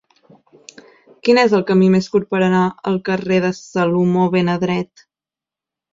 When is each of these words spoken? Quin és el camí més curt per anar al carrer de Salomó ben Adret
Quin 1.27 1.41
és 1.41 1.53
el 1.57 1.65
camí 1.67 1.89
més 1.95 2.09
curt 2.15 2.27
per 2.35 2.41
anar 2.47 2.63
al 2.93 2.99
carrer 3.11 3.41
de 3.45 3.55
Salomó 3.61 4.29
ben 4.37 4.51
Adret 4.55 5.05